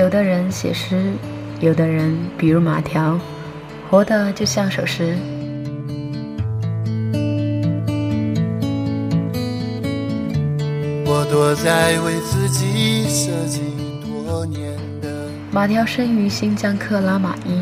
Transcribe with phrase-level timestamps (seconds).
[0.00, 1.12] 有的人写诗，
[1.60, 3.20] 有的人比如马条，
[3.90, 5.14] 活的就像首诗。
[11.04, 13.60] 我躲在为自己设计
[14.26, 15.28] 多年的。
[15.52, 17.60] 马条生于新疆克拉玛依，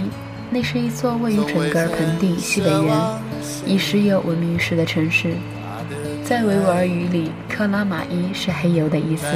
[0.49, 2.97] 那是一座位于准噶尔盆地西北缘、
[3.67, 5.35] 以石油闻名于世的城市。
[6.23, 9.27] 在维吾尔语里，克拉玛依是黑油的意思。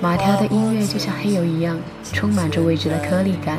[0.00, 1.76] 马条的音乐就像黑油一样，
[2.12, 3.58] 充满着未知的颗粒感，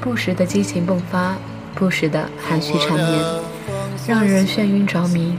[0.00, 1.36] 不时的激情迸发，
[1.74, 3.24] 不时的含蓄缠绵，
[4.06, 5.34] 让人眩晕着迷。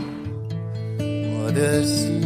[0.97, 2.23] 我的心，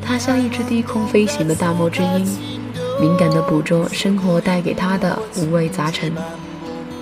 [0.00, 2.26] 它像一只低空飞行的大漠之鹰，
[2.98, 6.10] 敏感地捕捉生活带给它的五味杂陈。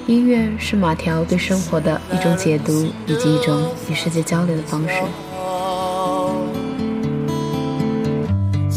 [0.09, 4.95] 音乐是马条对生活的一种解读，以及一种与世界交流的方式。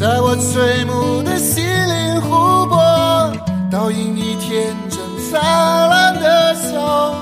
[0.01, 3.31] 在我垂暮的心灵湖泊，
[3.69, 4.99] 倒映你天真
[5.30, 7.13] 灿烂的笑。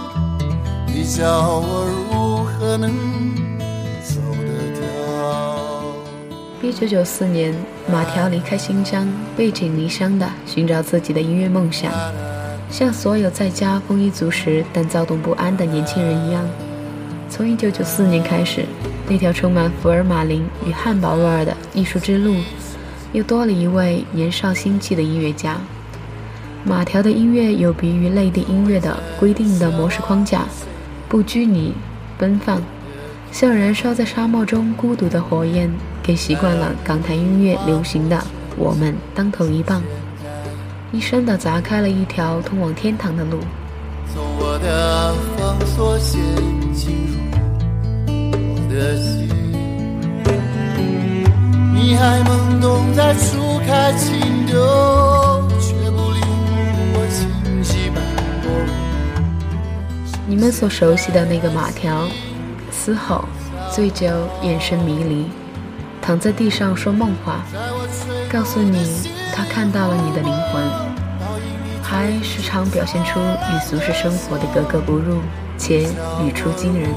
[0.88, 2.90] 你教我如何能
[4.02, 6.70] 走得掉？
[6.70, 7.54] 一九九四年，
[7.92, 9.06] 马条离开新疆，
[9.36, 11.92] 背井离乡的寻找自己的音乐梦想。
[12.72, 16.48] 像所有在家丰衣足食但躁动不安的年轻人一样，
[17.30, 18.64] 从1994年开始，
[19.06, 22.36] 那条充满福尔马林与汉堡味儿的艺术之路，
[23.14, 25.58] 又多了一位年少心气的音乐家。
[26.64, 30.46] 马条的音乐有别于内地音乐的规定的模式框架，
[31.08, 31.74] 不拘泥、
[32.18, 32.62] 奔放，
[33.32, 35.72] 像燃烧在沙漠中孤独的火焰，
[36.04, 38.22] 给习惯了港台音乐流行的
[38.58, 39.82] 我们当头一棒。
[40.92, 43.40] 一生的砸开了一条通往天堂的路。
[44.12, 45.99] 从我的封锁
[53.00, 58.04] 在初开情窦，却不领悟我情绪斑
[58.44, 58.52] 驳。
[60.28, 62.10] 你们所熟悉的那个马条，
[62.70, 63.24] 嘶吼、
[63.72, 64.06] 醉酒、
[64.42, 65.30] 眼神迷离，
[66.02, 67.46] 躺在地上说梦话，
[68.30, 69.08] 告诉你。
[69.34, 70.62] 他看到了你的灵魂，
[71.82, 75.22] 还时常表现出与俗世生活的格格不入，
[75.58, 75.84] 且
[76.22, 76.90] 语出惊人。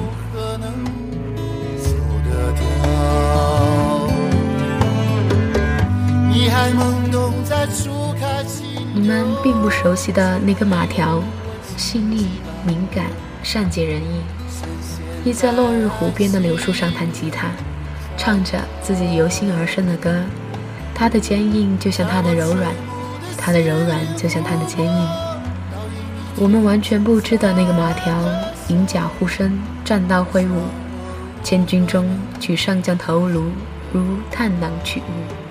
[9.13, 11.23] 们并不熟悉的那个马条，
[11.77, 12.29] 细腻
[12.65, 13.05] 敏感，
[13.43, 14.23] 善解人意，
[15.23, 17.49] 依在落日湖边的柳树上弹吉他，
[18.17, 20.25] 唱着自己由心而生的歌。
[20.95, 22.73] 他的坚硬就像他的柔软，
[23.37, 25.09] 他的柔软就像他的坚硬。
[26.37, 28.19] 我们完全不知的那个马条，
[28.69, 30.63] 银甲护身，战刀挥舞，
[31.43, 33.51] 千军中取上将头颅，
[33.93, 35.42] 如探囊取物。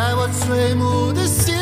[0.00, 1.59] 在我垂暮的心。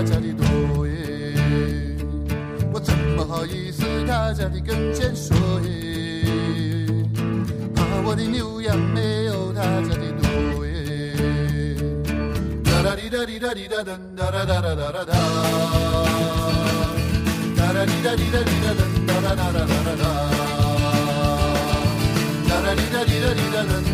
[0.00, 0.94] 他家的多耶？
[2.72, 3.22] 我怎么？
[3.22, 6.24] 好意思他在你跟前说耶，
[7.74, 10.72] 怕我的牛羊没有他家的多耶。
[12.64, 15.12] 哒哒滴哒滴哒滴哒噔哒哒哒哒哒哒哒，
[17.56, 20.04] 哒哒滴哒滴哒滴哒噔哒哒哒哒哒哒，
[22.48, 23.89] 哒哒滴哒滴哒滴哒噔哒哒哒哒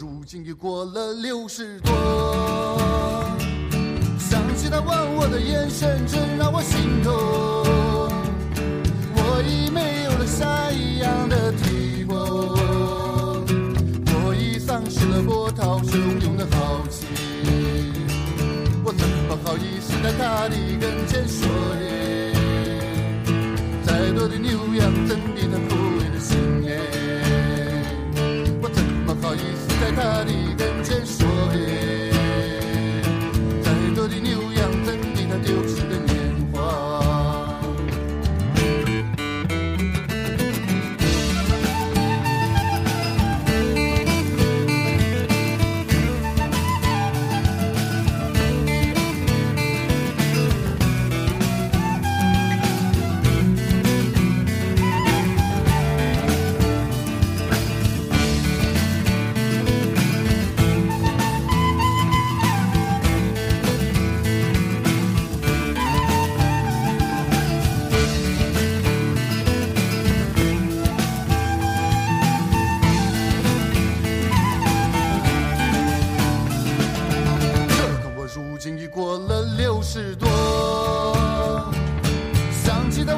[0.00, 1.92] 如今已过了六十多，
[4.18, 7.12] 想起他问我的眼神，真让我心痛。
[9.14, 10.89] 我已没有了下一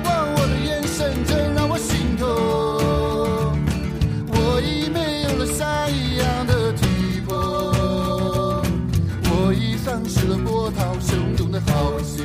[0.05, 2.29] 望我的眼神真让我心痛
[4.29, 8.63] 我已没有了下一样的体魄
[9.31, 12.25] 我已丧失了波涛汹涌的豪情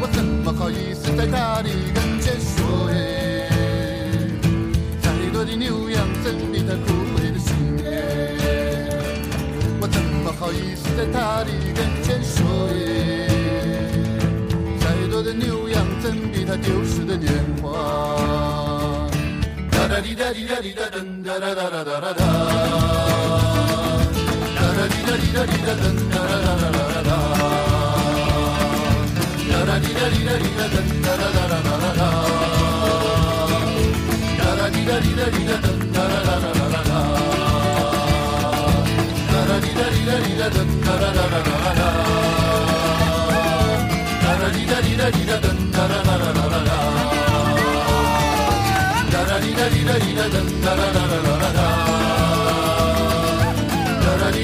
[0.00, 1.68] 我怎么好意思在她的
[20.02, 22.26] 哒哒滴哒滴哒滴哒噔哒哒哒哒哒哒哒，
[24.56, 27.10] 哒哒滴哒滴哒滴哒噔哒哒哒哒哒哒，
[29.48, 32.02] 哒哒滴哒滴哒滴哒噔哒哒哒哒哒哒哒，
[34.38, 35.91] 哒哒滴